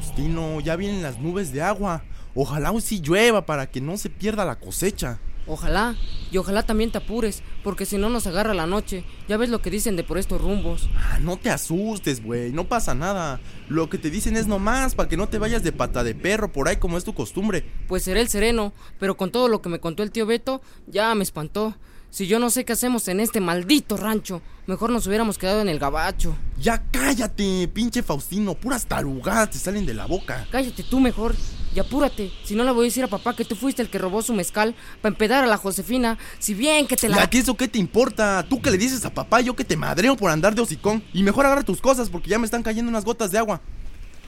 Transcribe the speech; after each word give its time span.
Faustino, 0.00 0.60
ya 0.60 0.76
vienen 0.76 1.02
las 1.02 1.18
nubes 1.18 1.52
de 1.52 1.60
agua. 1.60 2.02
Ojalá 2.34 2.72
hoy 2.72 2.80
sí 2.80 3.02
llueva 3.02 3.44
para 3.44 3.70
que 3.70 3.82
no 3.82 3.98
se 3.98 4.08
pierda 4.08 4.46
la 4.46 4.58
cosecha. 4.58 5.18
Ojalá, 5.46 5.94
y 6.30 6.38
ojalá 6.38 6.62
también 6.62 6.90
te 6.90 6.98
apures, 6.98 7.42
porque 7.62 7.84
si 7.84 7.98
no 7.98 8.08
nos 8.08 8.26
agarra 8.26 8.54
la 8.54 8.66
noche. 8.66 9.04
Ya 9.28 9.36
ves 9.36 9.50
lo 9.50 9.60
que 9.60 9.70
dicen 9.70 9.96
de 9.96 10.04
por 10.04 10.16
estos 10.16 10.40
rumbos. 10.40 10.88
Ah, 10.96 11.18
no 11.20 11.36
te 11.36 11.50
asustes, 11.50 12.24
güey, 12.24 12.50
no 12.50 12.66
pasa 12.66 12.94
nada. 12.94 13.40
Lo 13.68 13.90
que 13.90 13.98
te 13.98 14.10
dicen 14.10 14.36
es 14.36 14.46
nomás 14.46 14.94
para 14.94 15.08
que 15.08 15.18
no 15.18 15.28
te 15.28 15.38
vayas 15.38 15.62
de 15.62 15.72
pata 15.72 16.02
de 16.02 16.14
perro 16.14 16.50
por 16.50 16.68
ahí 16.68 16.76
como 16.76 16.96
es 16.96 17.04
tu 17.04 17.12
costumbre. 17.12 17.66
Pues 17.86 18.02
seré 18.04 18.22
el 18.22 18.28
sereno, 18.28 18.72
pero 18.98 19.18
con 19.18 19.30
todo 19.30 19.48
lo 19.48 19.60
que 19.60 19.68
me 19.68 19.80
contó 19.80 20.02
el 20.02 20.12
tío 20.12 20.24
Beto, 20.24 20.62
ya 20.86 21.14
me 21.14 21.24
espantó. 21.24 21.76
Si 22.10 22.26
yo 22.26 22.40
no 22.40 22.50
sé 22.50 22.64
qué 22.64 22.72
hacemos 22.72 23.06
en 23.06 23.20
este 23.20 23.40
maldito 23.40 23.96
rancho, 23.96 24.42
mejor 24.66 24.90
nos 24.90 25.06
hubiéramos 25.06 25.38
quedado 25.38 25.60
en 25.60 25.68
el 25.68 25.78
gabacho. 25.78 26.34
Ya 26.58 26.82
cállate, 26.90 27.68
pinche 27.68 28.02
Faustino, 28.02 28.54
puras 28.54 28.86
tarugadas 28.86 29.50
te 29.50 29.58
salen 29.58 29.86
de 29.86 29.94
la 29.94 30.06
boca. 30.06 30.44
Cállate 30.50 30.82
tú 30.82 30.98
mejor 30.98 31.36
y 31.72 31.78
apúrate, 31.78 32.32
si 32.44 32.56
no 32.56 32.64
le 32.64 32.72
voy 32.72 32.86
a 32.86 32.88
decir 32.88 33.04
a 33.04 33.06
papá 33.06 33.36
que 33.36 33.44
tú 33.44 33.54
fuiste 33.54 33.80
el 33.80 33.90
que 33.90 33.98
robó 33.98 34.22
su 34.22 34.34
mezcal 34.34 34.74
para 35.00 35.12
empedar 35.12 35.44
a 35.44 35.46
la 35.46 35.56
Josefina, 35.56 36.18
si 36.40 36.52
bien 36.52 36.88
que 36.88 36.96
te 36.96 37.06
¿Y 37.06 37.10
la... 37.10 37.22
a 37.22 37.30
ti 37.30 37.38
eso 37.38 37.56
qué 37.56 37.68
te 37.68 37.78
importa? 37.78 38.44
Tú 38.48 38.60
que 38.60 38.72
le 38.72 38.78
dices 38.78 39.04
a 39.04 39.14
papá, 39.14 39.40
yo 39.40 39.54
que 39.54 39.64
te 39.64 39.76
madreo 39.76 40.16
por 40.16 40.32
andar 40.32 40.56
de 40.56 40.62
hocicón. 40.62 41.04
Y 41.12 41.22
mejor 41.22 41.46
agarra 41.46 41.62
tus 41.62 41.80
cosas 41.80 42.10
porque 42.10 42.28
ya 42.28 42.40
me 42.40 42.44
están 42.44 42.64
cayendo 42.64 42.88
unas 42.88 43.04
gotas 43.04 43.30
de 43.30 43.38
agua. 43.38 43.60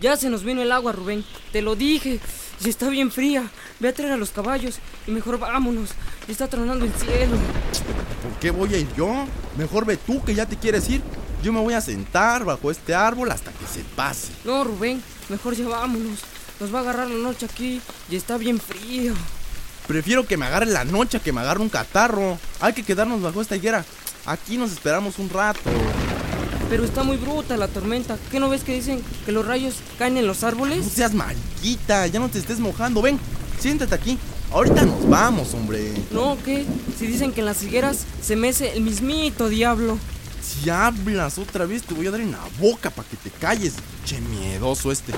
Ya 0.03 0.17
se 0.17 0.29
nos 0.29 0.43
vino 0.43 0.61
el 0.61 0.73
agua, 0.73 0.91
Rubén. 0.91 1.25
Te 1.53 1.63
lo 1.63 1.77
dije. 1.77 2.19
Y 2.65 2.69
está 2.69 2.89
bien 2.89 3.13
fría. 3.13 3.49
Ve 3.79 3.89
a 3.89 3.95
traer 3.95 4.13
a 4.13 4.17
los 4.17 4.31
caballos 4.31 4.81
y 5.07 5.13
mejor 5.13 5.39
vámonos. 5.39 5.91
Y 6.27 6.33
está 6.33 6.49
tronando 6.49 6.85
el 6.85 6.93
cielo. 6.93 7.37
¿Por 8.23 8.41
qué 8.41 8.51
voy 8.51 8.75
a 8.75 8.79
ir 8.79 8.89
yo? 8.97 9.27
Mejor 9.57 9.87
ve 9.87 9.97
tú 9.97 10.23
que 10.25 10.35
ya 10.35 10.45
te 10.45 10.57
quieres 10.57 10.91
ir. 10.91 11.03
Yo 11.45 11.53
me 11.53 11.61
voy 11.61 11.75
a 11.75 11.81
sentar 11.81 12.45
bajo 12.45 12.73
este 12.73 12.97
árbol 12.97 13.31
hasta 13.31 13.53
que 13.53 13.67
se 13.67 13.85
pase. 13.95 14.33
No, 14.45 14.65
Rubén, 14.65 15.01
mejor 15.29 15.55
ya 15.55 15.69
vámonos. 15.69 16.19
Nos 16.59 16.75
va 16.75 16.81
a 16.81 16.83
agarrar 16.83 17.09
la 17.09 17.23
noche 17.23 17.47
aquí 17.47 17.81
y 18.11 18.17
está 18.17 18.37
bien 18.39 18.59
frío. 18.59 19.15
Prefiero 19.87 20.27
que 20.27 20.37
me 20.37 20.47
agarre 20.47 20.67
la 20.67 20.85
noche 20.85 21.21
que 21.21 21.33
me 21.33 21.41
agarre 21.41 21.61
un 21.61 21.69
catarro. 21.69 22.39
Hay 22.61 22.73
que 22.73 22.83
quedarnos 22.83 23.23
bajo 23.23 23.41
esta 23.41 23.55
higuera. 23.55 23.85
Aquí 24.27 24.57
nos 24.57 24.73
esperamos 24.73 25.19
un 25.19 25.31
rato. 25.31 25.71
Pero 26.73 26.85
está 26.87 27.03
muy 27.03 27.19
bruta 27.19 27.59
la 27.59 27.69
tormenta. 27.69 28.17
¿Qué 28.31 28.41
no 28.41 28.49
ves 28.49 28.65
que 28.65 28.73
dicen 28.73 29.03
que 29.27 29.33
los 29.33 29.45
rayos 29.47 29.75
caen 29.99 30.17
en 30.17 30.27
los 30.27 30.41
No 30.41 30.49
árboles? 30.49 30.87
seas 30.87 31.13
mariquita, 31.13 32.07
ya 32.07 32.19
no 32.19 32.31
te 32.31 32.39
estés 32.39 32.61
mojando. 32.61 33.03
Ven, 33.03 33.19
siéntate 33.61 33.95
aquí. 33.95 34.17
Ahorita 34.51 34.87
nos 34.87 35.07
vamos, 35.07 35.53
hombre. 35.53 35.93
No, 36.13 36.39
¿qué? 36.43 36.65
Si 36.99 37.07
dicen 37.07 37.33
que 37.33 37.41
en 37.41 37.45
las 37.45 37.63
higueras 37.63 38.07
se 38.23 38.37
mece 38.37 38.73
el 38.73 38.81
mismito 38.81 39.51
diablo. 39.51 39.99
Si 40.41 40.71
hablas 40.71 41.37
otra 41.37 41.67
vez, 41.67 41.83
te 41.83 41.93
voy 41.93 42.07
a 42.07 42.11
dar 42.11 42.23
en 42.23 42.33
la 42.33 42.41
boca 42.59 42.89
para 42.89 43.07
que 43.07 43.19
te 43.19 43.29
calles. 43.29 43.75
Che, 44.07 44.19
miedoso 44.23 44.91
este. 44.93 45.13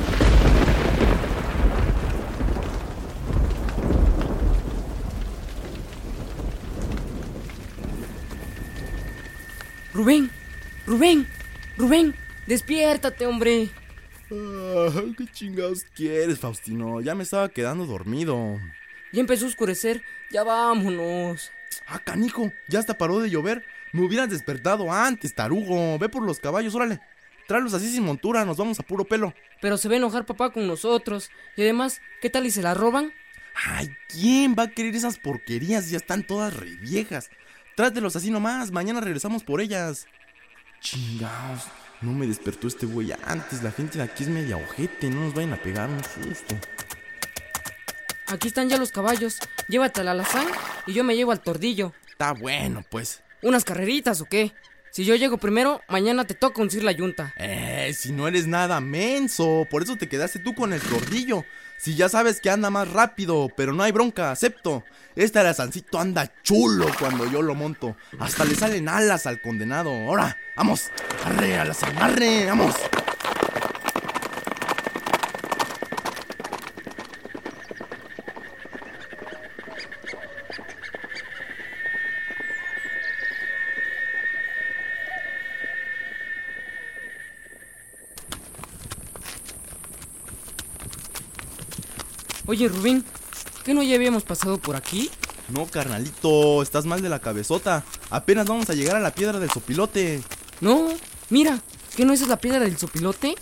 Rubén, 9.92 10.30
Rubén, 10.86 11.26
Rubén, 11.76 12.14
despiértate, 12.46 13.26
hombre. 13.26 13.68
Ah, 14.30 14.88
¿Qué 15.16 15.26
chingados 15.26 15.84
quieres, 15.94 16.38
Faustino? 16.38 17.00
Ya 17.00 17.14
me 17.14 17.24
estaba 17.24 17.48
quedando 17.48 17.86
dormido. 17.86 18.60
Ya 19.12 19.20
empezó 19.20 19.44
a 19.44 19.48
oscurecer. 19.48 20.02
Ya 20.30 20.44
vámonos. 20.44 21.50
Ah, 21.86 21.98
canijo, 21.98 22.52
ya 22.68 22.78
hasta 22.78 22.96
paró 22.96 23.20
de 23.20 23.30
llover. 23.30 23.64
Me 23.92 24.02
hubieras 24.02 24.30
despertado 24.30 24.90
antes, 24.92 25.34
tarugo. 25.34 25.98
Ve 25.98 26.08
por 26.08 26.22
los 26.22 26.38
caballos, 26.40 26.74
órale. 26.74 27.00
Tráelos 27.46 27.74
así 27.74 27.92
sin 27.92 28.04
montura, 28.04 28.44
nos 28.44 28.56
vamos 28.56 28.80
a 28.80 28.82
puro 28.82 29.04
pelo. 29.04 29.34
Pero 29.60 29.76
se 29.76 29.88
va 29.88 29.94
a 29.94 29.98
enojar 29.98 30.24
papá 30.24 30.50
con 30.50 30.66
nosotros. 30.66 31.30
Y 31.56 31.62
además, 31.62 32.00
¿qué 32.20 32.30
tal 32.30 32.46
y 32.46 32.50
se 32.50 32.62
la 32.62 32.74
roban? 32.74 33.12
Ay, 33.54 33.94
¿quién 34.08 34.56
va 34.58 34.64
a 34.64 34.70
querer 34.70 34.94
esas 34.94 35.18
porquerías? 35.18 35.90
Ya 35.90 35.98
están 35.98 36.26
todas 36.26 36.56
reviejas. 36.56 37.30
Trátelos 37.76 38.16
así 38.16 38.30
nomás, 38.30 38.70
mañana 38.70 39.00
regresamos 39.00 39.44
por 39.44 39.60
ellas. 39.60 40.06
Chingados, 40.84 41.62
no 42.02 42.12
me 42.12 42.26
despertó 42.26 42.68
este 42.68 42.84
güey 42.84 43.10
antes. 43.24 43.62
La 43.62 43.72
gente 43.72 43.96
de 43.96 44.04
aquí 44.04 44.24
es 44.24 44.28
media 44.28 44.58
ojete, 44.58 45.08
no 45.08 45.22
nos 45.22 45.32
vayan 45.32 45.54
a 45.54 45.56
pegar 45.56 45.88
un 45.88 46.04
susto. 46.04 46.54
Aquí 48.26 48.48
están 48.48 48.68
ya 48.68 48.76
los 48.76 48.92
caballos. 48.92 49.38
Llévate 49.66 50.02
al 50.02 50.08
alazán 50.08 50.46
y 50.86 50.92
yo 50.92 51.02
me 51.02 51.16
llevo 51.16 51.32
al 51.32 51.40
tordillo. 51.40 51.94
Está 52.10 52.32
bueno, 52.32 52.84
pues. 52.90 53.22
¿Unas 53.40 53.64
carreritas 53.64 54.20
o 54.20 54.26
qué? 54.26 54.52
Si 54.94 55.04
yo 55.04 55.16
llego 55.16 55.38
primero, 55.38 55.82
mañana 55.88 56.24
te 56.24 56.34
toca 56.34 56.62
uncir 56.62 56.84
la 56.84 56.92
yunta. 56.92 57.34
Eh, 57.36 57.92
si 57.98 58.12
no 58.12 58.28
eres 58.28 58.46
nada 58.46 58.80
menso, 58.80 59.66
por 59.68 59.82
eso 59.82 59.96
te 59.96 60.08
quedaste 60.08 60.38
tú 60.38 60.54
con 60.54 60.72
el 60.72 60.80
tordillo. 60.80 61.44
Si 61.76 61.96
ya 61.96 62.08
sabes 62.08 62.40
que 62.40 62.48
anda 62.48 62.70
más 62.70 62.86
rápido, 62.92 63.50
pero 63.56 63.72
no 63.72 63.82
hay 63.82 63.90
bronca, 63.90 64.30
acepto. 64.30 64.84
Este 65.16 65.40
alazancito 65.40 65.98
anda 65.98 66.32
chulo 66.44 66.86
cuando 66.96 67.28
yo 67.28 67.42
lo 67.42 67.56
monto. 67.56 67.96
Hasta 68.20 68.44
le 68.44 68.54
salen 68.54 68.88
alas 68.88 69.26
al 69.26 69.40
condenado. 69.40 69.90
Ahora, 69.90 70.38
vamos. 70.54 70.92
Arre, 71.24 71.58
alazán, 71.58 71.98
arre, 71.98 72.46
vamos. 72.46 72.76
Oye, 92.54 92.68
Rubén, 92.68 93.04
¿qué 93.64 93.74
no 93.74 93.82
ya 93.82 93.96
habíamos 93.96 94.22
pasado 94.22 94.58
por 94.58 94.76
aquí? 94.76 95.10
No, 95.48 95.66
carnalito, 95.66 96.62
estás 96.62 96.86
mal 96.86 97.02
de 97.02 97.08
la 97.08 97.18
cabezota. 97.18 97.82
Apenas 98.10 98.46
vamos 98.46 98.70
a 98.70 98.74
llegar 98.74 98.94
a 98.94 99.00
la 99.00 99.12
piedra 99.12 99.40
del 99.40 99.50
sopilote. 99.50 100.22
No, 100.60 100.86
mira, 101.30 101.60
¿qué 101.96 102.04
no 102.04 102.12
esa 102.12 102.22
es 102.22 102.30
la 102.30 102.38
piedra 102.38 102.60
del 102.60 102.78
sopilote? 102.78 103.34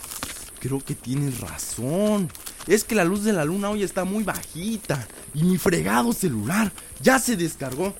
Creo 0.59 0.79
que 0.79 0.95
tienes 0.95 1.41
razón. 1.41 2.31
Es 2.65 2.83
que 2.83 2.95
la 2.95 3.05
luz 3.05 3.23
de 3.23 3.33
la 3.33 3.45
luna 3.45 3.69
hoy 3.69 3.83
está 3.83 4.03
muy 4.03 4.23
bajita. 4.23 5.07
Y 5.35 5.43
mi 5.43 5.59
fregado 5.59 6.11
celular 6.11 6.71
ya 6.99 7.19
se 7.19 7.37
descargó. 7.37 7.93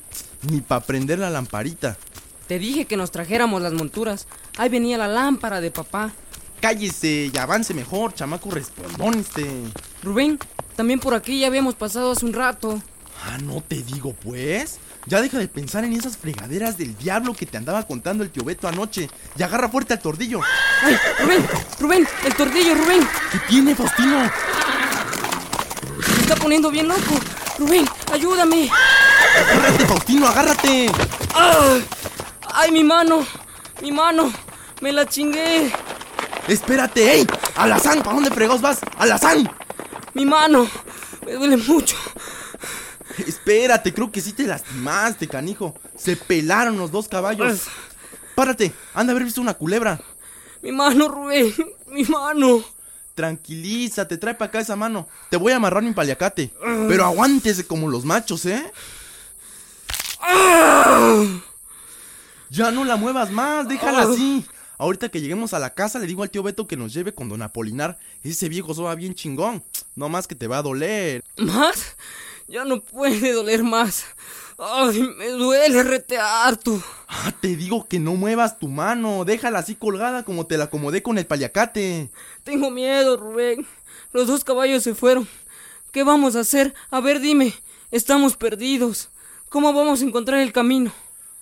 Ni 0.50 0.62
para 0.62 0.84
prender 0.84 1.20
la 1.20 1.30
lamparita. 1.30 1.96
Te 2.48 2.58
dije 2.58 2.86
que 2.86 2.98
nos 2.98 3.12
trajéramos 3.12 3.62
las 3.62 3.74
monturas. 3.74 4.26
Ahí 4.58 4.70
venía 4.70 4.98
la 4.98 5.08
lámpara 5.08 5.62
de 5.62 5.70
papá. 5.70 6.12
Cállese 6.60 7.30
y 7.32 7.38
avance 7.38 7.76
mejor, 7.76 8.16
chamaco 8.16 8.50
respondón 8.50 9.20
este. 9.20 9.46
Rubén, 10.02 10.40
también 10.76 11.00
por 11.00 11.14
aquí 11.14 11.40
ya 11.40 11.48
habíamos 11.48 11.76
pasado 11.76 12.12
hace 12.12 12.26
un 12.26 12.34
rato. 12.34 12.82
Ah, 13.26 13.38
no 13.38 13.62
te 13.62 13.82
digo 13.84 14.14
pues. 14.14 14.80
Ya 15.06 15.22
deja 15.22 15.38
de 15.38 15.48
pensar 15.50 15.84
en 15.84 15.94
esas 15.94 16.18
fregaderas 16.18 16.78
del 16.78 16.98
diablo 16.98 17.34
que 17.34 17.46
te 17.46 17.58
andaba 17.58 17.86
contando 17.86 18.24
el 18.24 18.30
tío 18.30 18.44
Beto 18.44 18.68
anoche. 18.68 19.10
Y 19.38 19.44
agarra 19.44 19.68
fuerte 19.70 19.94
al 19.94 20.00
tordillo. 20.00 20.40
¡Ay, 20.82 20.98
Rubén! 21.20 21.46
¡Rubén! 21.80 22.08
¡El 22.26 22.36
tordillo, 22.36 22.76
Rubén! 22.76 23.08
¿Qué 23.32 23.40
tiene, 23.50 23.76
Faustino? 23.76 24.32
Se 26.06 26.22
está 26.22 26.36
poniendo 26.36 26.72
bien 26.72 26.88
loco. 26.88 27.20
Rubén, 27.60 27.86
ayúdame. 28.12 28.70
Agárrate, 29.36 29.86
Faustino, 29.86 30.28
agárrate. 30.28 30.92
¡Ah! 31.36 31.80
¡Ay, 32.54 32.72
mi 32.72 32.84
mano! 32.84 33.26
¡Mi 33.82 33.92
mano! 33.92 34.32
¡Me 34.80 34.94
la 34.94 35.06
chingué! 35.06 35.72
Espérate, 36.48 37.14
ey. 37.14 37.28
Alazán, 37.56 38.02
¿para 38.04 38.16
dónde 38.16 38.32
fregados 38.32 38.62
vas? 38.62 38.80
Alazán. 38.98 39.50
¡Mi 40.14 40.26
mano! 40.26 40.68
Me 41.26 41.34
duele 41.34 41.58
mucho. 41.58 41.96
Espérate, 43.28 43.94
creo 43.94 44.12
que 44.12 44.22
sí 44.22 44.34
te 44.34 44.44
lastimaste, 44.48 45.28
canijo. 45.28 45.76
Se 45.96 46.16
pelaron 46.16 46.78
los 46.78 46.92
dos 46.92 47.08
caballos. 47.08 47.64
Párate, 48.36 48.74
anda 48.94 49.12
a 49.12 49.14
haber 49.14 49.26
visto 49.26 49.42
una 49.42 49.54
culebra. 49.54 50.00
Mi 50.62 50.72
mano, 50.72 51.08
Rubén. 51.08 51.54
Mi 51.88 52.04
mano. 52.06 52.64
tranquilízate, 53.14 54.18
trae 54.18 54.34
para 54.34 54.50
acá 54.50 54.60
esa 54.60 54.76
mano. 54.76 55.08
Te 55.30 55.38
voy 55.38 55.54
a 55.54 55.58
amarrar 55.58 55.84
mi 55.84 55.92
paliacate. 55.92 56.52
Pero 56.88 57.06
aguántese 57.06 57.66
como 57.68 57.90
los 57.90 58.06
machos, 58.06 58.46
¿eh? 58.46 58.72
Ya 62.50 62.72
no 62.72 62.84
la 62.84 62.96
muevas 62.96 63.32
más, 63.32 63.68
déjala 63.68 64.04
así. 64.04 64.46
Ahorita 64.78 65.10
que 65.10 65.22
lleguemos 65.22 65.54
a 65.54 65.60
la 65.60 65.74
casa 65.74 66.00
le 66.00 66.08
digo 66.08 66.24
al 66.24 66.30
tío 66.30 66.44
Beto 66.44 66.68
que 66.68 66.76
nos 66.78 66.94
lleve 66.94 67.14
con 67.14 67.30
don 67.30 67.42
Apolinar. 67.42 68.00
Ese 68.24 68.50
viejo 68.50 68.74
soba 68.74 68.96
bien 68.96 69.14
chingón. 69.14 69.64
No 69.96 70.10
más 70.10 70.28
que 70.28 70.36
te 70.36 70.48
va 70.48 70.60
a 70.60 70.64
doler. 70.64 71.24
¿Más? 71.38 71.96
Ya 72.48 72.66
no 72.66 72.82
puede 72.82 73.32
doler 73.32 73.64
más. 73.64 74.06
Ay, 74.58 75.02
me 75.18 75.30
duele 75.30 75.84
rete 75.84 76.18
harto. 76.18 76.82
Ah, 77.08 77.34
te 77.40 77.56
digo 77.56 77.88
que 77.88 78.00
no 78.00 78.16
muevas 78.16 78.60
tu 78.60 78.68
mano. 78.68 79.26
Déjala 79.26 79.60
así 79.60 79.76
colgada 79.76 80.24
como 80.24 80.46
te 80.46 80.58
la 80.58 80.66
acomodé 80.66 81.02
con 81.02 81.18
el 81.18 81.26
paliacate. 81.26 82.10
Tengo 82.44 82.70
miedo, 82.70 83.18
Rubén. 83.18 83.66
Los 84.12 84.28
dos 84.28 84.44
caballos 84.44 84.84
se 84.84 84.96
fueron. 84.96 85.28
¿Qué 85.92 86.04
vamos 86.04 86.36
a 86.36 86.42
hacer? 86.42 86.74
A 86.92 87.02
ver, 87.02 87.20
dime. 87.20 87.54
Estamos 87.92 88.36
perdidos. 88.36 89.10
¿Cómo 89.50 89.74
vamos 89.74 90.02
a 90.02 90.06
encontrar 90.06 90.40
el 90.40 90.52
camino? 90.52 90.92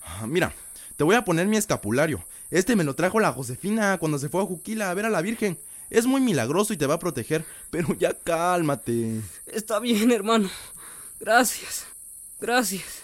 Ah, 0.02 0.26
mira, 0.26 0.52
te 0.96 1.04
voy 1.04 1.16
a 1.16 1.24
poner 1.24 1.46
mi 1.46 1.56
escapulario. 1.56 2.24
Este 2.50 2.76
me 2.76 2.84
lo 2.84 2.94
trajo 2.94 3.18
la 3.20 3.32
Josefina 3.32 3.96
cuando 3.98 4.18
se 4.18 4.28
fue 4.28 4.42
a 4.42 4.46
Juquila 4.46 4.90
a 4.90 4.94
ver 4.94 5.06
a 5.06 5.10
la 5.10 5.22
Virgen. 5.22 5.58
Es 5.92 6.06
muy 6.06 6.22
milagroso 6.22 6.72
y 6.72 6.78
te 6.78 6.86
va 6.86 6.94
a 6.94 6.98
proteger, 6.98 7.44
pero 7.70 7.94
ya 7.98 8.14
cálmate. 8.14 9.20
Está 9.44 9.78
bien, 9.78 10.10
hermano. 10.10 10.50
Gracias. 11.20 11.84
Gracias. 12.40 13.02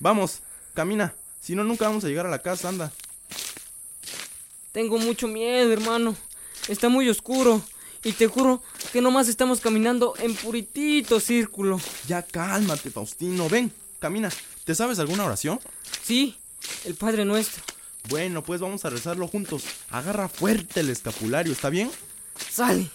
Vamos, 0.00 0.40
camina. 0.74 1.14
Si 1.40 1.54
no, 1.54 1.64
nunca 1.64 1.88
vamos 1.88 2.04
a 2.04 2.08
llegar 2.08 2.26
a 2.26 2.30
la 2.30 2.42
casa, 2.42 2.68
anda. 2.68 2.92
Tengo 4.70 4.98
mucho 4.98 5.28
miedo, 5.28 5.72
hermano. 5.72 6.14
Está 6.68 6.90
muy 6.90 7.08
oscuro. 7.08 7.62
Y 8.04 8.12
te 8.12 8.26
juro 8.26 8.62
que 8.92 9.00
nomás 9.00 9.26
estamos 9.28 9.60
caminando 9.60 10.12
en 10.18 10.34
puritito 10.34 11.20
círculo. 11.20 11.80
Ya 12.06 12.22
cálmate, 12.22 12.90
Faustino. 12.90 13.48
Ven, 13.48 13.72
camina. 13.98 14.28
¿Te 14.64 14.74
sabes 14.74 14.98
alguna 14.98 15.24
oración? 15.24 15.58
Sí, 16.02 16.36
el 16.84 16.96
Padre 16.96 17.24
Nuestro. 17.24 17.62
Bueno, 18.10 18.42
pues 18.42 18.60
vamos 18.60 18.84
a 18.84 18.90
rezarlo 18.90 19.26
juntos. 19.26 19.64
Agarra 19.88 20.28
fuerte 20.28 20.80
el 20.80 20.90
escapulario, 20.90 21.52
¿está 21.52 21.70
bien? 21.70 21.90
Sale. 22.50 22.88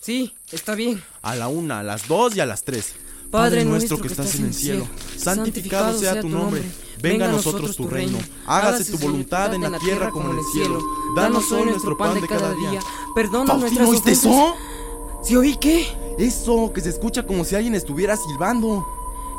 Sí, 0.00 0.34
está 0.52 0.74
bien. 0.74 1.02
A 1.22 1.34
la 1.34 1.48
una, 1.48 1.80
a 1.80 1.82
las 1.82 2.06
dos 2.06 2.36
y 2.36 2.40
a 2.40 2.46
las 2.46 2.62
tres. 2.62 2.94
Padre 3.30 3.64
nuestro 3.64 3.98
que 3.98 4.08
estás 4.08 4.34
en 4.36 4.46
el 4.46 4.54
cielo, 4.54 4.86
santificado 5.16 5.98
sea 5.98 6.20
tu 6.20 6.28
nombre. 6.28 6.62
Venga 7.00 7.26
a 7.26 7.32
nosotros 7.32 7.76
tu 7.76 7.88
reino. 7.88 8.18
Hágase 8.46 8.92
tu 8.92 8.98
voluntad 8.98 9.52
en 9.54 9.62
la 9.62 9.78
tierra 9.78 10.10
como 10.10 10.30
en 10.30 10.38
el 10.38 10.44
cielo. 10.52 10.80
Danos 11.16 11.50
hoy 11.50 11.64
nuestro 11.64 11.96
pan 11.96 12.20
de 12.20 12.28
cada 12.28 12.54
día. 12.54 12.80
Perdona 13.14 13.54
nuestras 13.54 13.88
¿oíste 13.88 14.12
ofensas. 14.12 14.32
eso? 14.32 14.54
¿Sí 15.24 15.36
oí 15.36 15.56
qué? 15.56 15.86
Eso, 16.18 16.72
que 16.72 16.80
se 16.80 16.90
escucha 16.90 17.26
como 17.26 17.44
si 17.44 17.56
alguien 17.56 17.74
estuviera 17.74 18.16
silbando. 18.16 18.86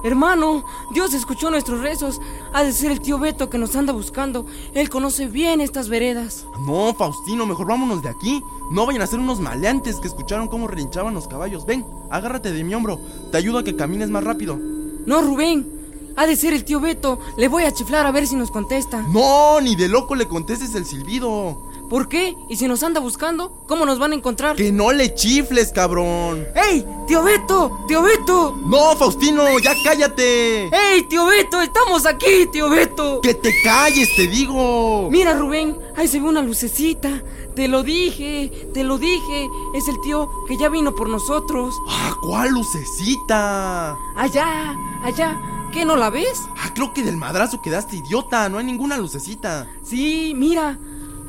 Hermano, 0.06 0.64
Dios 0.92 1.16
escuchó 1.16 1.50
nuestros 1.50 1.82
rezos. 1.82 2.22
Ha 2.54 2.64
de 2.64 2.72
ser 2.74 2.92
el 2.92 3.02
tío 3.02 3.18
Beto 3.18 3.50
que 3.50 3.58
nos 3.58 3.76
anda 3.76 3.92
buscando. 3.92 4.46
Él 4.76 4.88
conoce 4.88 5.26
bien 5.26 5.62
estas 5.62 5.90
veredas. 5.90 6.46
No, 6.60 6.94
Faustino, 6.94 7.48
mejor 7.48 7.66
vámonos 7.66 8.04
de 8.04 8.10
aquí. 8.10 8.44
No 8.70 8.86
vayan 8.86 9.02
a 9.02 9.08
ser 9.08 9.18
unos 9.18 9.40
maleantes 9.40 9.96
que 9.96 10.08
escucharon 10.08 10.48
cómo 10.48 10.68
relinchaban 10.68 11.16
los 11.16 11.28
caballos. 11.28 11.66
Ven, 11.66 11.84
agárrate 12.12 12.52
de 12.52 12.64
mi 12.64 12.76
hombro. 12.76 13.00
Te 13.32 13.38
ayudo 13.38 13.58
a 13.58 13.64
que 13.64 13.76
camines 13.76 14.12
más 14.12 14.24
rápido. 14.24 14.60
No, 15.08 15.24
Rubén. 15.24 15.68
Ha 16.16 16.28
de 16.28 16.36
ser 16.36 16.54
el 16.54 16.66
tío 16.66 16.80
Beto. 16.80 17.18
Le 17.36 17.48
voy 17.48 17.64
a 17.64 17.74
chiflar 17.74 18.06
a 18.06 18.12
ver 18.12 18.28
si 18.28 18.36
nos 18.36 18.52
contesta. 18.52 19.02
No, 19.10 19.60
ni 19.60 19.76
de 19.76 19.88
loco 19.88 20.14
le 20.14 20.28
contestes 20.28 20.76
el 20.76 20.86
silbido. 20.86 21.64
¿Por 21.90 22.08
qué? 22.10 22.36
¿Y 22.50 22.56
si 22.56 22.68
nos 22.68 22.82
anda 22.84 23.00
buscando? 23.00 23.64
¿Cómo 23.68 23.86
nos 23.86 24.00
van 24.00 24.12
a 24.12 24.16
encontrar? 24.16 24.56
Que 24.56 24.72
no 24.72 24.92
le 24.92 25.14
chifles, 25.14 25.72
cabrón. 25.72 26.46
¡Ey! 26.56 26.86
¡Tío 27.08 27.24
Beto! 27.24 27.86
¡Tío 27.88 28.02
Beto! 28.02 28.58
No, 28.66 28.96
Faustino, 28.96 29.60
ya 29.60 29.74
cállate. 29.84 30.64
¡Ey, 30.66 31.04
tío 31.08 31.26
Beto! 31.26 31.62
¡Estamos 31.62 32.06
aquí, 32.06 32.48
tío 32.52 32.70
Beto! 32.70 33.22
Que 33.22 33.36
te 33.36 33.54
calles, 33.64 34.10
te 34.16 34.28
digo. 34.28 35.10
Mira, 35.12 35.36
Rubén, 35.36 35.78
ahí 35.96 36.08
se 36.08 36.20
ve 36.20 36.28
una 36.28 36.42
lucecita. 36.42 37.22
Te 37.56 37.68
lo 37.68 37.84
dije, 37.84 38.52
te 38.74 38.84
lo 38.84 38.98
dije. 38.98 39.48
Es 39.76 39.88
el 39.88 40.02
tío 40.02 40.30
que 40.48 40.58
ya 40.58 40.70
vino 40.70 40.96
por 40.96 41.08
nosotros. 41.08 41.76
Ah, 41.88 42.16
¿cuál 42.22 42.50
lucecita? 42.50 43.96
Allá, 44.16 44.76
allá. 45.04 45.40
¿Qué 45.72 45.86
no 45.86 45.96
la 45.96 46.10
ves? 46.10 46.42
Ah, 46.58 46.72
creo 46.74 46.94
que 46.94 47.04
del 47.04 47.18
madrazo 47.18 47.62
quedaste 47.62 47.98
idiota. 47.98 48.50
No 48.50 48.58
hay 48.58 48.66
ninguna 48.66 48.98
lucecita. 48.98 49.68
Sí, 49.84 50.34
mira. 50.36 50.78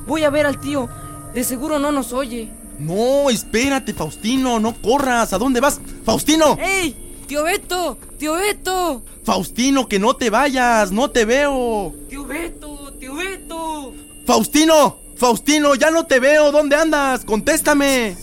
Voy 0.06 0.24
a 0.24 0.30
ver 0.30 0.46
al 0.46 0.60
tío. 0.60 0.88
De 1.34 1.44
seguro 1.44 1.78
no 1.78 1.92
nos 1.92 2.12
oye. 2.12 2.50
No, 2.78 3.30
espérate, 3.30 3.92
Faustino. 3.92 4.60
No 4.60 4.74
corras. 4.80 5.32
¿A 5.32 5.38
dónde 5.38 5.60
vas? 5.60 5.80
Faustino. 6.04 6.56
¡Ey! 6.60 7.24
¡Tío 7.26 7.42
Beto! 7.42 7.98
¡Tío 8.18 8.34
Beto! 8.34 9.02
Faustino, 9.24 9.88
que 9.88 9.98
no 9.98 10.14
te 10.14 10.30
vayas. 10.30 10.92
No 10.92 11.10
te 11.10 11.24
veo. 11.24 11.92
¡Tío 12.08 12.24
Beto! 12.24 12.92
¡Tío 13.00 13.14
Beto! 13.14 13.92
Faustino. 14.26 14.98
Faustino, 15.16 15.74
ya 15.74 15.90
no 15.90 16.04
te 16.06 16.20
veo. 16.20 16.52
¿Dónde 16.52 16.76
andas? 16.76 17.24
Contéstame. 17.24 18.16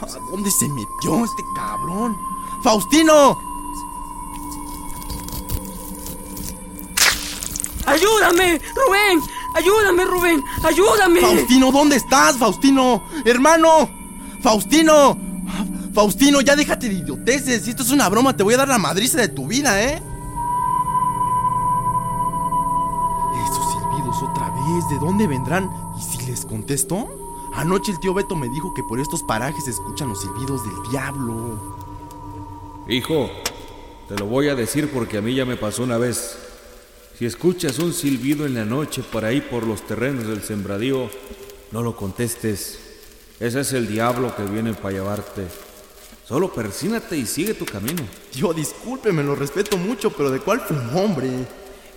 ¿A 0.00 0.30
dónde 0.30 0.50
se 0.50 0.66
metió 0.68 1.24
este 1.24 1.42
cabrón? 1.54 2.16
Faustino. 2.64 3.49
¡Ayúdame! 7.86 8.60
¡Rubén! 8.74 9.20
¡Ayúdame, 9.54 10.04
Rubén! 10.04 10.44
¡Ayúdame! 10.62 11.20
Faustino, 11.20 11.72
¿dónde 11.72 11.96
estás, 11.96 12.36
Faustino? 12.36 13.02
Hermano. 13.24 13.88
Faustino. 14.42 15.16
Faustino, 15.92 16.40
ya 16.40 16.54
déjate 16.56 16.88
de 16.88 16.94
idioteces. 16.94 17.64
Si 17.64 17.70
esto 17.70 17.82
es 17.82 17.90
una 17.90 18.08
broma, 18.08 18.36
te 18.36 18.42
voy 18.42 18.54
a 18.54 18.58
dar 18.58 18.68
la 18.68 18.78
madriza 18.78 19.18
de 19.18 19.28
tu 19.28 19.46
vida, 19.46 19.82
¿eh? 19.82 20.00
Esos 23.44 23.72
silbidos 23.72 24.22
otra 24.22 24.50
vez, 24.50 24.88
¿de 24.88 24.98
dónde 24.98 25.26
vendrán? 25.26 25.70
¿Y 25.98 26.02
si 26.02 26.26
les 26.26 26.44
contesto? 26.44 27.08
Anoche 27.54 27.90
el 27.90 27.98
tío 27.98 28.14
Beto 28.14 28.36
me 28.36 28.48
dijo 28.48 28.72
que 28.72 28.84
por 28.84 29.00
estos 29.00 29.24
parajes 29.24 29.64
se 29.64 29.70
escuchan 29.70 30.08
los 30.08 30.20
silbidos 30.20 30.62
del 30.62 30.90
diablo. 30.90 31.58
Hijo, 32.88 33.28
te 34.08 34.16
lo 34.16 34.26
voy 34.26 34.48
a 34.48 34.54
decir 34.54 34.90
porque 34.92 35.18
a 35.18 35.20
mí 35.20 35.34
ya 35.34 35.44
me 35.44 35.56
pasó 35.56 35.82
una 35.82 35.98
vez. 35.98 36.38
Si 37.20 37.26
escuchas 37.26 37.78
un 37.80 37.92
silbido 37.92 38.46
en 38.46 38.54
la 38.54 38.64
noche 38.64 39.02
por 39.02 39.26
ahí 39.26 39.42
por 39.42 39.66
los 39.66 39.86
terrenos 39.86 40.26
del 40.26 40.40
sembradío, 40.40 41.10
no 41.70 41.82
lo 41.82 41.94
contestes. 41.94 42.78
Ese 43.38 43.60
es 43.60 43.74
el 43.74 43.88
diablo 43.88 44.34
que 44.34 44.44
viene 44.44 44.72
para 44.72 44.92
llevarte. 44.92 45.44
Solo 46.26 46.50
persínate 46.50 47.18
y 47.18 47.26
sigue 47.26 47.52
tu 47.52 47.66
camino. 47.66 48.02
Tío, 48.32 48.54
discúlpeme, 48.54 49.22
lo 49.22 49.34
respeto 49.34 49.76
mucho, 49.76 50.10
pero 50.10 50.30
¿de 50.30 50.40
cuál 50.40 50.60
fumó, 50.60 51.02
hombre? 51.02 51.28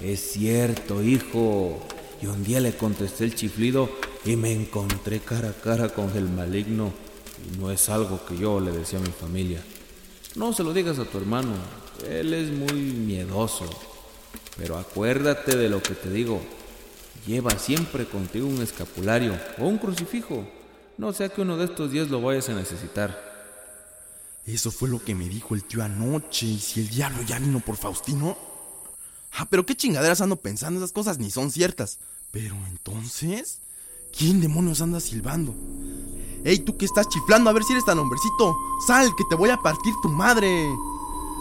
Es 0.01 0.33
cierto, 0.33 1.01
hijo. 1.01 1.79
Y 2.21 2.25
un 2.25 2.43
día 2.43 2.59
le 2.59 2.75
contesté 2.75 3.23
el 3.23 3.33
chiflido 3.33 3.89
y 4.25 4.35
me 4.35 4.51
encontré 4.51 5.21
cara 5.21 5.51
a 5.51 5.53
cara 5.53 5.87
con 5.87 6.11
el 6.17 6.27
maligno. 6.27 6.91
Y 7.47 7.59
no 7.59 7.71
es 7.71 7.87
algo 7.87 8.25
que 8.25 8.35
yo 8.35 8.59
le 8.59 8.73
decía 8.73 8.99
a 8.99 9.01
mi 9.01 9.11
familia. 9.11 9.63
No 10.35 10.51
se 10.51 10.63
lo 10.63 10.73
digas 10.73 10.99
a 10.99 11.05
tu 11.05 11.17
hermano. 11.17 11.53
Él 12.09 12.33
es 12.33 12.51
muy 12.51 12.73
miedoso. 12.73 13.92
Pero 14.57 14.77
acuérdate 14.77 15.55
de 15.55 15.69
lo 15.69 15.81
que 15.81 15.95
te 15.95 16.09
digo. 16.09 16.41
Lleva 17.25 17.57
siempre 17.57 18.05
contigo 18.05 18.47
un 18.47 18.61
escapulario 18.61 19.39
o 19.57 19.65
un 19.65 19.77
crucifijo. 19.77 20.45
No 20.97 21.13
sea 21.13 21.29
que 21.29 21.41
uno 21.41 21.57
de 21.57 21.65
estos 21.65 21.91
días 21.91 22.09
lo 22.09 22.21
vayas 22.21 22.49
a 22.49 22.53
necesitar. 22.53 23.33
Eso 24.45 24.71
fue 24.71 24.89
lo 24.89 25.03
que 25.03 25.15
me 25.15 25.29
dijo 25.29 25.55
el 25.55 25.63
tío 25.63 25.83
anoche. 25.83 26.45
¿Y 26.45 26.59
si 26.59 26.81
el 26.81 26.89
diablo 26.89 27.23
ya 27.23 27.39
vino 27.39 27.59
por 27.61 27.77
Faustino? 27.77 28.37
Ah, 29.31 29.47
pero 29.49 29.65
qué 29.65 29.75
chingaderas 29.75 30.21
ando 30.21 30.35
pensando, 30.35 30.79
esas 30.79 30.91
cosas 30.91 31.17
ni 31.17 31.31
son 31.31 31.49
ciertas. 31.49 31.99
Pero 32.31 32.55
entonces, 32.69 33.59
¿quién 34.15 34.41
demonios 34.41 34.81
anda 34.81 34.99
silbando? 34.99 35.55
Ey, 36.43 36.59
tú 36.59 36.77
que 36.77 36.85
estás 36.85 37.07
chiflando, 37.07 37.49
a 37.49 37.53
ver 37.53 37.63
si 37.63 37.71
eres 37.71 37.85
tan 37.85 37.97
hombrecito. 37.97 38.55
Sal, 38.85 39.09
que 39.17 39.23
te 39.29 39.35
voy 39.35 39.49
a 39.49 39.57
partir 39.57 39.93
tu 40.01 40.09
madre. 40.09 40.69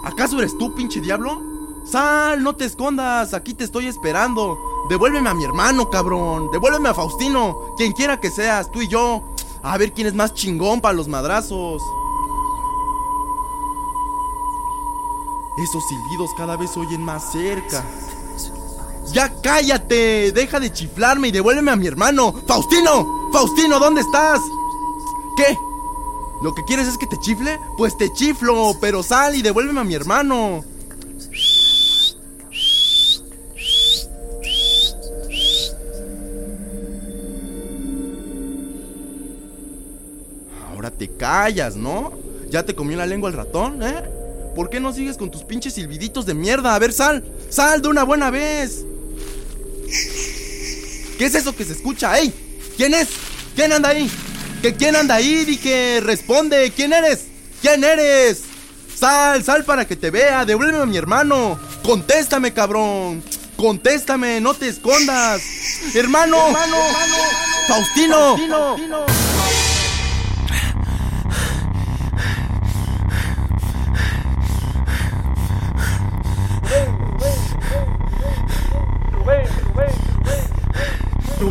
¿Acaso 0.04 0.38
eres 0.38 0.56
tú, 0.56 0.74
pinche 0.74 1.00
diablo? 1.00 1.51
Sal, 1.84 2.42
no 2.42 2.54
te 2.54 2.64
escondas, 2.64 3.34
aquí 3.34 3.54
te 3.54 3.64
estoy 3.64 3.86
esperando. 3.86 4.58
Devuélveme 4.88 5.28
a 5.28 5.34
mi 5.34 5.44
hermano, 5.44 5.90
cabrón. 5.90 6.50
Devuélveme 6.52 6.88
a 6.88 6.94
Faustino, 6.94 7.74
quien 7.76 7.92
quiera 7.92 8.20
que 8.20 8.30
seas, 8.30 8.70
tú 8.70 8.80
y 8.82 8.88
yo. 8.88 9.22
A 9.62 9.76
ver 9.78 9.92
quién 9.92 10.06
es 10.06 10.14
más 10.14 10.34
chingón 10.34 10.80
para 10.80 10.94
los 10.94 11.08
madrazos. 11.08 11.82
Esos 15.58 15.86
silbidos 15.86 16.30
cada 16.36 16.56
vez 16.56 16.76
oyen 16.76 17.04
más 17.04 17.30
cerca. 17.30 17.84
¡Ya 19.12 19.32
cállate! 19.42 20.32
Deja 20.32 20.58
de 20.58 20.72
chiflarme 20.72 21.28
y 21.28 21.32
devuélveme 21.32 21.70
a 21.70 21.76
mi 21.76 21.86
hermano. 21.86 22.32
¡Faustino! 22.46 23.28
¡Faustino, 23.32 23.78
¿dónde 23.78 24.00
estás? 24.00 24.40
¿Qué? 25.36 25.56
¿Lo 26.40 26.54
que 26.54 26.64
quieres 26.64 26.88
es 26.88 26.96
que 26.96 27.06
te 27.06 27.18
chifle? 27.18 27.60
Pues 27.76 27.96
te 27.96 28.12
chiflo, 28.12 28.72
pero 28.80 29.02
sal 29.02 29.34
y 29.34 29.42
devuélveme 29.42 29.80
a 29.80 29.84
mi 29.84 29.94
hermano. 29.94 30.64
Te 41.02 41.16
callas, 41.16 41.74
¿no? 41.74 42.12
¿Ya 42.48 42.64
te 42.64 42.76
comió 42.76 42.96
la 42.96 43.06
lengua 43.06 43.28
el 43.28 43.34
ratón, 43.34 43.82
eh? 43.82 44.04
¿Por 44.54 44.70
qué 44.70 44.78
no 44.78 44.92
sigues 44.92 45.16
con 45.16 45.32
tus 45.32 45.42
pinches 45.42 45.74
silbiditos 45.74 46.26
de 46.26 46.34
mierda? 46.34 46.76
A 46.76 46.78
ver, 46.78 46.92
sal, 46.92 47.24
sal 47.50 47.82
de 47.82 47.88
una 47.88 48.04
buena 48.04 48.30
vez. 48.30 48.84
¿Qué 51.18 51.24
es 51.24 51.34
eso 51.34 51.56
que 51.56 51.64
se 51.64 51.72
escucha? 51.72 52.16
¡Ey! 52.16 52.32
¿Quién 52.76 52.94
es? 52.94 53.08
¿Quién 53.56 53.72
anda 53.72 53.88
ahí? 53.88 54.08
¿Que 54.60 54.74
quién 54.74 54.94
anda 54.94 55.16
ahí? 55.16 55.44
Dije, 55.44 55.98
responde, 56.04 56.72
¿quién 56.76 56.92
eres? 56.92 57.24
¿Quién 57.60 57.82
eres? 57.82 58.42
Sal, 58.94 59.42
sal 59.42 59.64
para 59.64 59.84
que 59.84 59.96
te 59.96 60.12
vea, 60.12 60.44
devuélveme 60.44 60.84
a 60.84 60.86
mi 60.86 60.98
hermano. 60.98 61.58
Contéstame, 61.82 62.52
cabrón. 62.52 63.24
Contéstame, 63.56 64.40
no 64.40 64.54
te 64.54 64.68
escondas. 64.68 65.42
Hermano, 65.96 66.36
hermano, 66.46 66.76
Faustino. 67.66 68.36
Faustino. 68.36 69.21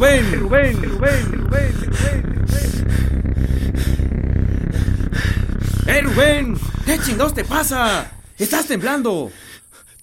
Rubén, 0.02 0.40
Rubén, 0.40 0.82
Rubén, 0.82 1.32
Rubén, 1.32 1.74
Rubén. 1.86 2.88
¡Eh, 5.88 6.02
Rubén! 6.02 6.58
¿Qué 6.88 6.98
chingados 6.98 7.36
te 7.36 7.46
pasa? 7.46 8.12
¡Estás 8.36 8.66
temblando! 8.66 9.32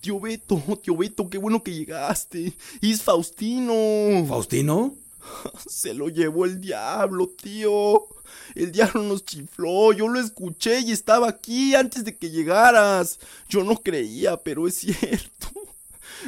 Tío 0.00 0.20
Beto, 0.20 0.62
tío 0.80 0.96
Beto, 0.96 1.28
qué 1.28 1.36
bueno 1.36 1.64
que 1.64 1.74
llegaste. 1.74 2.52
Es 2.80 3.02
Faustino. 3.02 4.24
¿Faustino? 4.28 4.94
Se 5.68 5.92
lo 5.94 6.08
llevó 6.08 6.44
el 6.44 6.60
diablo, 6.60 7.30
tío. 7.30 8.06
El 8.54 8.70
diablo 8.70 9.02
nos 9.02 9.24
chifló, 9.24 9.92
yo 9.92 10.06
lo 10.06 10.20
escuché 10.20 10.78
y 10.78 10.92
estaba 10.92 11.28
aquí 11.28 11.74
antes 11.74 12.04
de 12.04 12.16
que 12.16 12.30
llegaras. 12.30 13.18
Yo 13.48 13.64
no 13.64 13.74
creía, 13.74 14.36
pero 14.36 14.68
es 14.68 14.76
cierto. 14.76 15.57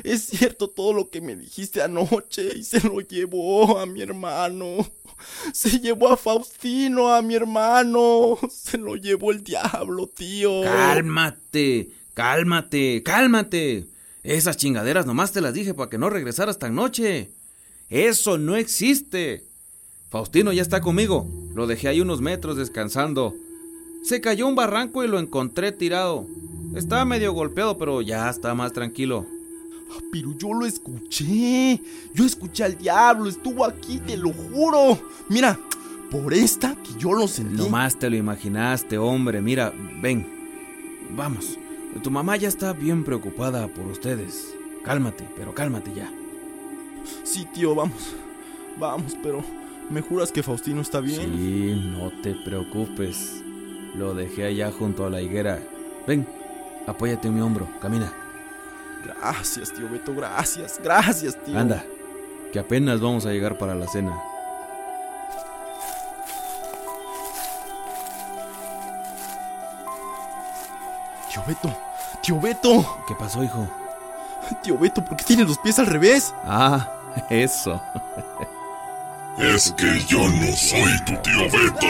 Es 0.05 0.25
cierto 0.25 0.69
todo 0.69 0.93
lo 0.93 1.11
que 1.11 1.21
me 1.21 1.37
dijiste 1.37 1.83
anoche 1.83 2.57
y 2.57 2.63
se 2.63 2.81
lo 2.81 3.01
llevó 3.01 3.79
a 3.79 3.87
mi 3.87 4.03
hermano. 4.03 4.87
Se 5.53 5.79
llevó 5.79 6.09
a 6.09 6.17
Faustino, 6.17 7.13
a 7.13 7.23
mi 7.23 7.35
hermano. 7.35 8.39
Se 8.51 8.79
lo 8.79 8.97
llevó 8.97 9.33
el 9.33 9.43
diablo, 9.43 10.07
tío. 10.07 10.63
Cálmate, 10.63 11.91
cálmate, 12.15 13.03
cálmate. 13.03 13.87
Esas 14.23 14.57
chingaderas 14.57 15.07
nomás 15.07 15.33
te 15.33 15.41
las 15.41 15.55
dije 15.55 15.75
para 15.75 15.91
que 15.91 15.99
no 15.99 16.11
regresaras 16.11 16.59
tan 16.59 16.75
noche. 16.75 17.31
Eso 17.89 18.39
no 18.39 18.57
existe. 18.57 19.45
Faustino 20.11 20.53
ya 20.53 20.63
está 20.63 20.81
conmigo. 20.81 21.29
Lo 21.55 21.67
dejé 21.67 21.89
ahí 21.89 22.01
unos 22.01 22.21
metros 22.21 22.57
descansando. 22.57 23.35
Se 24.03 24.21
cayó 24.21 24.47
un 24.47 24.55
barranco 24.55 25.05
y 25.05 25.09
lo 25.09 25.19
encontré 25.19 25.73
tirado. 25.73 26.27
Estaba 26.75 27.05
medio 27.05 27.33
golpeado, 27.33 27.79
pero 27.79 28.01
ya 28.03 28.29
está 28.31 28.55
más 28.55 28.73
tranquilo. 28.73 29.27
Pero 30.11 30.33
yo 30.37 30.53
lo 30.53 30.67
escuché. 30.67 31.81
Yo 32.15 32.25
escuché 32.25 32.65
al 32.65 32.77
diablo. 32.77 33.29
Estuvo 33.29 33.65
aquí, 33.65 33.99
te 33.99 34.17
lo 34.17 34.33
juro. 34.33 34.99
Mira, 35.29 35.59
por 36.11 36.35
esta 36.35 36.75
que 36.77 36.99
yo 36.99 37.13
lo 37.13 37.29
sentí. 37.29 37.57
Nomás 37.57 37.99
te 37.99 38.11
lo 38.11 38.17
imaginaste, 38.17 38.99
hombre. 38.99 39.41
Mira, 39.41 39.73
ven. 40.01 40.27
Vamos. 41.17 41.59
Tu 42.03 42.11
mamá 42.11 42.37
ya 42.37 42.49
está 42.49 42.73
bien 42.73 43.05
preocupada 43.05 43.69
por 43.69 43.87
ustedes. 43.87 44.55
Cálmate, 44.85 45.29
pero 45.37 45.55
cálmate 45.55 45.93
ya. 45.95 46.11
Sí, 47.25 47.47
tío, 47.53 47.75
vamos. 47.75 48.15
Vamos, 48.79 49.17
pero 49.23 49.43
¿me 49.91 50.01
juras 50.01 50.33
que 50.33 50.43
Faustino 50.43 50.81
está 50.81 51.01
bien? 51.01 51.21
Sí, 51.21 51.93
no 51.97 52.11
te 52.23 52.35
preocupes. 52.35 53.43
Lo 53.95 54.15
dejé 54.15 54.45
allá 54.45 54.71
junto 54.71 55.05
a 55.05 55.11
la 55.11 55.21
higuera. 55.21 55.61
Ven, 56.07 56.27
apóyate 56.87 57.29
en 57.29 57.35
mi 57.35 57.41
hombro, 57.41 57.69
camina. 57.81 58.13
Gracias, 59.05 59.73
tío 59.73 59.89
Beto, 59.89 60.15
gracias, 60.15 60.81
gracias, 60.83 61.37
tío. 61.45 61.59
Anda, 61.59 61.85
que 62.53 62.59
apenas 62.59 63.01
vamos 63.01 63.27
a 63.27 63.31
llegar 63.31 63.57
para 63.57 63.75
la 63.75 63.87
cena. 63.87 64.13
Tío 71.33 71.43
Beto, 71.47 71.79
tío 72.23 72.41
Beto. 72.41 73.05
¿Qué 73.07 73.15
pasó, 73.15 73.43
hijo? 73.43 73.69
Tío 74.63 74.77
Beto, 74.79 75.05
¿por 75.05 75.17
qué 75.17 75.25
tienes 75.25 75.47
los 75.47 75.59
pies 75.59 75.79
al 75.79 75.87
revés? 75.87 76.35
Ah, 76.45 76.89
eso. 77.31 77.81
Es 79.39 79.73
que 79.73 80.01
yo 80.07 80.29
no 80.29 80.53
soy 80.53 81.05
tu 81.07 81.17
tío 81.23 81.45
Beto. 81.51 81.87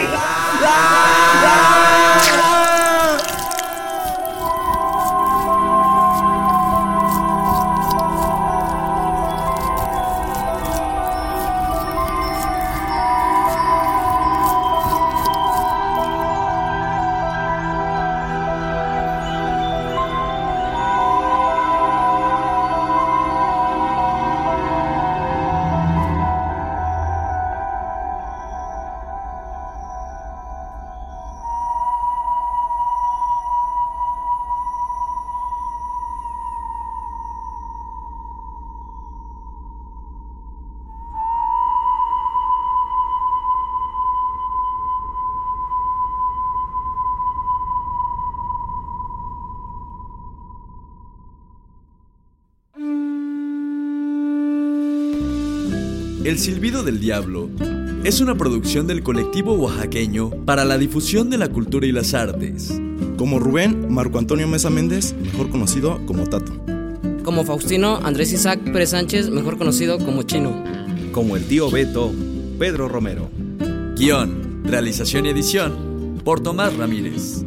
El 56.31 56.39
Silbido 56.39 56.85
del 56.85 57.01
Diablo 57.01 57.51
es 58.05 58.21
una 58.21 58.37
producción 58.37 58.87
del 58.87 59.03
colectivo 59.03 59.55
oaxaqueño 59.55 60.31
para 60.45 60.65
la 60.65 60.79
difusión 60.79 61.29
de 61.29 61.39
la 61.39 61.49
cultura 61.49 61.89
y 61.89 61.91
las 61.93 62.15
artes. 62.15 62.73
Como 63.17 63.41
Rubén 63.41 63.93
Marco 63.93 64.21
Antonio 64.21 64.47
Mesa 64.47 64.71
Méndez, 64.71 65.13
mejor 65.21 65.51
conocido 65.51 66.01
como 66.07 66.29
Tato. 66.29 66.53
Como 67.25 67.45
Faustino 67.45 67.97
Andrés 67.97 68.33
Isaac 68.33 68.61
Pérez 68.63 68.91
Sánchez, 68.91 69.29
mejor 69.29 69.59
conocido 69.59 69.99
como 69.99 70.23
Chino. 70.23 70.63
Como 71.11 71.37
el 71.37 71.45
tío 71.47 71.69
Beto, 71.69 72.13
Pedro 72.61 72.87
Romero. 72.87 73.29
Guión, 73.97 74.63
realización 74.63 75.27
y 75.27 75.31
edición 75.31 76.21
por 76.23 76.39
Tomás 76.39 76.77
Ramírez. 76.77 77.45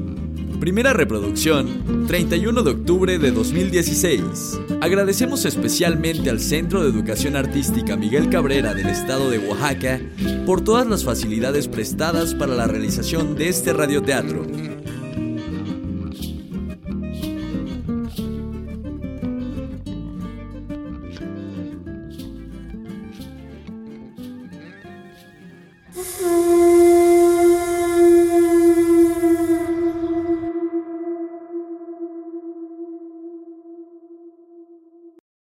Primera 0.64 0.94
reproducción, 0.94 2.08
31 2.08 2.64
de 2.64 2.72
octubre 2.72 3.20
de 3.20 3.32
2016. 3.34 4.62
Agradecemos 4.80 5.44
especialmente 5.44 6.30
al 6.30 6.40
Centro 6.40 6.82
de 6.82 6.90
Educación 6.90 7.36
Artística 7.36 7.98
Miguel 7.98 8.30
Cabrera 8.30 8.74
del 8.74 8.88
estado 8.88 9.30
de 9.30 9.40
Oaxaca 9.40 10.00
por 10.46 10.64
todas 10.64 10.88
las 10.88 11.04
facilidades 11.04 11.68
prestadas 11.68 12.34
para 12.34 12.56
la 12.56 12.66
realización 12.66 13.36
de 13.36 13.50
este 13.50 13.74
radioteatro. 13.74 14.83